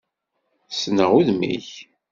[0.71, 1.69] Ssneɣ udem-ik.